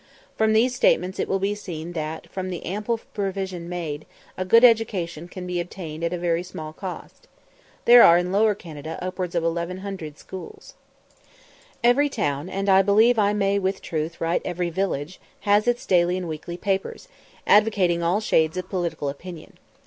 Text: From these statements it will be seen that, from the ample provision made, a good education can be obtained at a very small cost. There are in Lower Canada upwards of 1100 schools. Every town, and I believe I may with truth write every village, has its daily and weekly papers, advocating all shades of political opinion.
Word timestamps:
From 0.35 0.53
these 0.53 0.73
statements 0.73 1.19
it 1.19 1.27
will 1.27 1.37
be 1.37 1.53
seen 1.53 1.91
that, 1.91 2.27
from 2.31 2.49
the 2.49 2.65
ample 2.65 2.97
provision 3.13 3.69
made, 3.69 4.07
a 4.35 4.43
good 4.43 4.63
education 4.63 5.27
can 5.27 5.45
be 5.45 5.59
obtained 5.59 6.03
at 6.03 6.11
a 6.11 6.17
very 6.17 6.41
small 6.41 6.73
cost. 6.73 7.27
There 7.85 8.01
are 8.01 8.17
in 8.17 8.31
Lower 8.31 8.55
Canada 8.55 8.97
upwards 8.99 9.35
of 9.35 9.43
1100 9.43 10.17
schools. 10.17 10.73
Every 11.83 12.09
town, 12.09 12.49
and 12.49 12.67
I 12.67 12.81
believe 12.81 13.19
I 13.19 13.33
may 13.33 13.59
with 13.59 13.79
truth 13.79 14.19
write 14.19 14.41
every 14.43 14.71
village, 14.71 15.21
has 15.41 15.67
its 15.67 15.85
daily 15.85 16.17
and 16.17 16.27
weekly 16.27 16.57
papers, 16.57 17.07
advocating 17.45 18.01
all 18.01 18.21
shades 18.21 18.57
of 18.57 18.69
political 18.71 19.07
opinion. 19.07 19.59